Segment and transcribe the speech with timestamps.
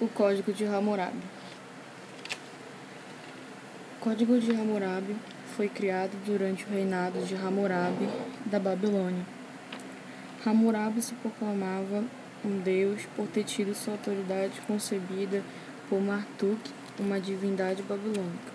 [0.00, 1.22] O Código de Hammurabi.
[3.96, 5.14] O Código de Hammurabi
[5.56, 8.08] foi criado durante o reinado de Hammurabi
[8.44, 9.24] da Babilônia.
[10.44, 12.02] Hammurabi se proclamava
[12.44, 15.44] um deus por ter tido sua autoridade concebida
[15.88, 16.58] por Marduk,
[16.98, 18.52] uma divindade babilônica.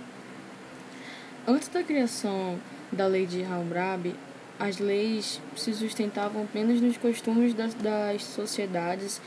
[1.47, 2.59] Antes da criação
[2.91, 4.13] da lei de Hammurabi,
[4.59, 9.21] as leis se sustentavam apenas nos costumes das, das sociedades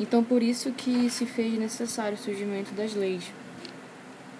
[0.00, 3.32] então, por isso que se fez necessário o surgimento das leis,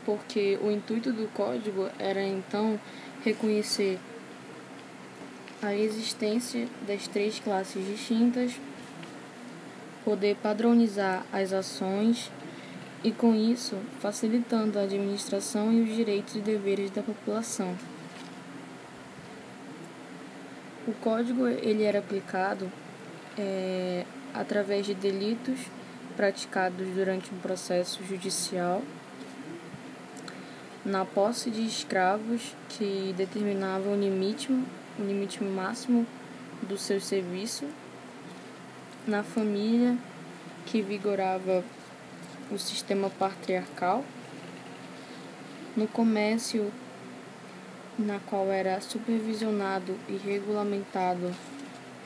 [0.04, 2.78] porque o intuito do código era então
[3.24, 3.98] reconhecer
[5.60, 8.52] a existência das três classes distintas,
[10.04, 12.30] poder padronizar as ações
[13.02, 17.76] e, com isso, facilitando a administração e os direitos e deveres da população.
[20.86, 22.70] O código ele era aplicado
[23.36, 25.58] é, através de delitos
[26.16, 28.82] praticados durante um processo judicial,
[30.84, 34.66] na posse de escravos que determinavam o limite, o
[34.98, 36.06] limite máximo
[36.62, 37.66] do seu serviço,
[39.06, 39.96] na família
[40.66, 41.64] que vigorava
[42.50, 44.04] o sistema patriarcal,
[45.76, 46.72] no comércio
[47.98, 51.34] na qual era supervisionado e regulamentado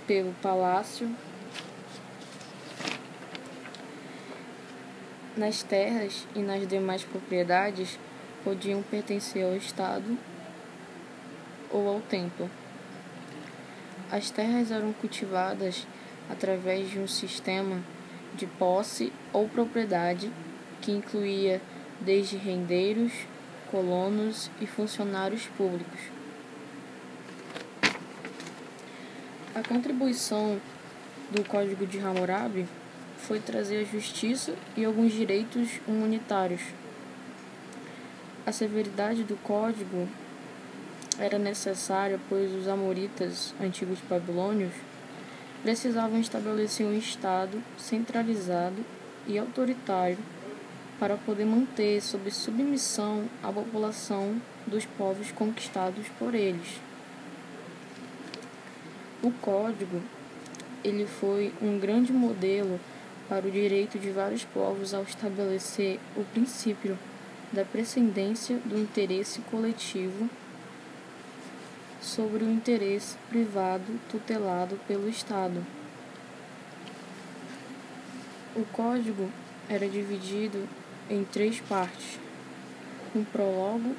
[0.07, 1.09] pelo palácio
[5.37, 7.99] nas terras e nas demais propriedades
[8.45, 10.19] podiam pertencer ao Estado
[11.71, 12.51] ou ao templo.
[14.11, 15.87] As terras eram cultivadas
[16.31, 17.83] através de um sistema
[18.35, 20.31] de posse ou propriedade
[20.81, 21.61] que incluía
[22.01, 23.13] desde rendeiros,
[23.71, 26.01] colonos e funcionários públicos.
[29.55, 30.61] A contribuição
[31.31, 32.67] do Código de Hammurabi
[33.27, 36.61] foi trazer a justiça e alguns direitos humanitários.
[38.45, 40.09] A severidade do código
[41.19, 44.73] era necessária, pois os amoritas, antigos babilônios,
[45.63, 48.85] precisavam estabelecer um Estado centralizado
[49.27, 50.19] e autoritário
[50.99, 56.81] para poder manter sob submissão a população dos povos conquistados por eles.
[59.23, 60.03] O código
[60.83, 62.81] ele foi um grande modelo
[63.29, 66.99] para o direito de vários povos ao estabelecer o princípio
[67.53, 70.29] da precedência do interesse coletivo
[72.01, 75.65] sobre o interesse privado tutelado pelo Estado.
[78.57, 79.31] O código
[79.69, 80.69] era dividido
[81.09, 82.19] em três partes:
[83.15, 83.95] um prólogo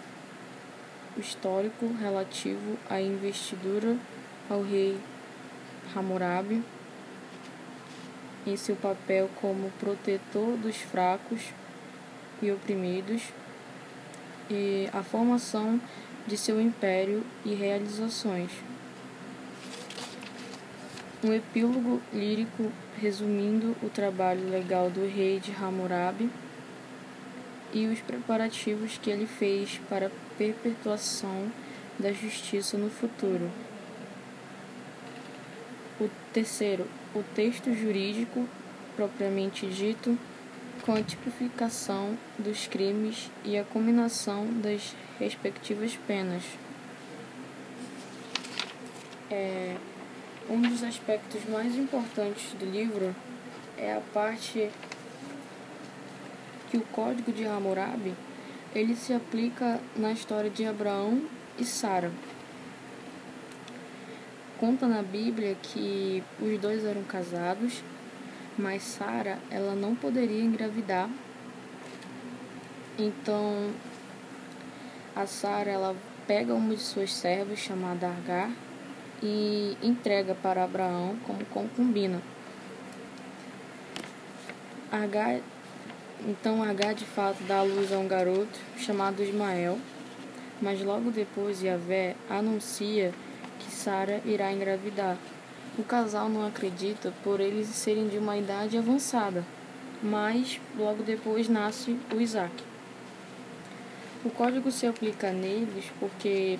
[1.17, 3.97] histórico relativo à investidura
[4.49, 4.99] ao rei
[5.95, 6.63] Hammurabi
[8.45, 11.41] em seu papel como protetor dos fracos
[12.41, 13.21] e oprimidos,
[14.49, 15.79] e a formação
[16.27, 18.51] de seu império e realizações.
[21.23, 22.71] Um epílogo lírico
[23.01, 26.29] resumindo o trabalho legal do rei de Hammurabi
[27.73, 31.49] e os preparativos que ele fez para a perpetuação
[31.97, 33.49] da justiça no futuro.
[35.99, 38.47] O terceiro, o texto jurídico
[38.95, 40.17] propriamente dito,
[40.85, 46.43] com a tipificação dos crimes e a combinação das respectivas penas.
[49.31, 49.75] É,
[50.49, 53.15] um dos aspectos mais importantes do livro
[53.77, 54.69] é a parte
[56.69, 58.13] que o Código de Hammurabi
[58.75, 61.21] ele se aplica na história de Abraão
[61.57, 62.11] e Sara
[64.63, 67.83] conta na Bíblia que os dois eram casados,
[68.57, 71.09] mas Sara ela não poderia engravidar.
[72.97, 73.71] Então
[75.13, 75.93] a Sara ela
[76.25, 78.49] pega uma de suas servas chamada Agar
[79.21, 82.21] e entrega para Abraão como concubina.
[84.89, 85.41] Agar,
[86.25, 89.77] então Agar de fato dá à luz a um garoto chamado Ismael,
[90.61, 93.13] mas logo depois Yahvé anuncia
[93.69, 95.17] Sara irá engravidar.
[95.77, 99.43] O casal não acredita por eles serem de uma idade avançada,
[100.01, 102.53] mas logo depois nasce o Isaac.
[104.23, 106.57] O código se aplica neles porque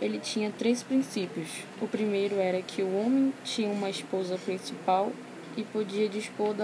[0.00, 1.48] ele tinha três princípios.
[1.80, 5.10] O primeiro era que o homem tinha uma esposa principal
[5.56, 6.54] e podia dispor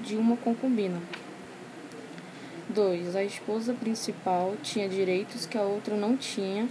[0.00, 1.00] de uma concubina.
[2.68, 3.16] 2.
[3.16, 6.68] A esposa principal tinha direitos que a outra não tinha,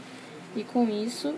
[0.56, 1.34] e com isso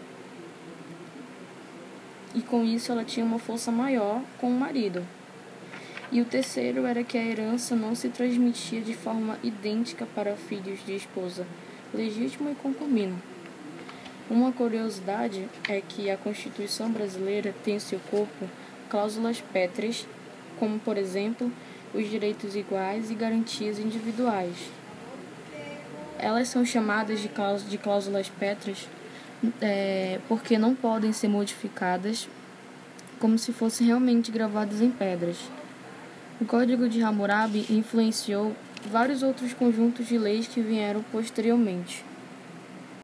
[2.36, 5.04] e com isso ela tinha uma força maior com o marido.
[6.12, 10.86] E o terceiro era que a herança não se transmitia de forma idêntica para filhos
[10.86, 11.48] de esposa
[11.94, 13.16] legítima e concubina.
[14.30, 18.50] Uma curiosidade é que a Constituição brasileira tem em seu corpo
[18.90, 20.08] cláusulas pétreas,
[20.60, 21.52] como, por exemplo,
[21.94, 24.56] os direitos iguais e garantias individuais.
[26.18, 28.88] Elas são chamadas de, cláusulas pétreas
[29.62, 32.28] é, porque não podem ser modificadas
[33.20, 35.38] como se fossem realmente gravadas em pedras.
[36.40, 38.56] O Código de Hammurabi influenciou
[38.92, 42.04] vários outros conjuntos de leis que vieram posteriormente.